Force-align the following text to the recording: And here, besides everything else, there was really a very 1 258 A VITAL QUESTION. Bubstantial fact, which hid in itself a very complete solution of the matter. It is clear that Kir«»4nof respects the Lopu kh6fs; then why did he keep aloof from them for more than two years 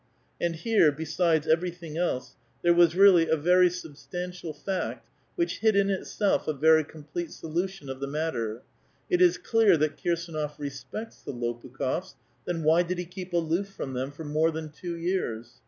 And 0.39 0.55
here, 0.55 0.91
besides 0.91 1.45
everything 1.45 1.95
else, 1.95 2.35
there 2.63 2.73
was 2.73 2.95
really 2.95 3.27
a 3.29 3.35
very 3.37 3.67
1 3.67 3.73
258 3.93 3.99
A 3.99 4.01
VITAL 4.01 4.31
QUESTION. 4.31 4.49
Bubstantial 4.49 4.53
fact, 4.95 5.09
which 5.35 5.57
hid 5.59 5.75
in 5.75 5.91
itself 5.91 6.47
a 6.47 6.53
very 6.53 6.83
complete 6.83 7.31
solution 7.31 7.87
of 7.87 7.99
the 7.99 8.07
matter. 8.07 8.63
It 9.11 9.21
is 9.21 9.37
clear 9.37 9.77
that 9.77 9.97
Kir«»4nof 10.01 10.57
respects 10.57 11.21
the 11.21 11.33
Lopu 11.33 11.69
kh6fs; 11.69 12.15
then 12.45 12.63
why 12.63 12.81
did 12.81 12.97
he 12.97 13.05
keep 13.05 13.31
aloof 13.31 13.67
from 13.69 13.93
them 13.93 14.09
for 14.11 14.23
more 14.23 14.49
than 14.49 14.69
two 14.71 14.95
years 14.97 15.57